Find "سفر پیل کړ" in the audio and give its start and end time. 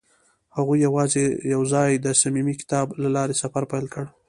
3.43-4.05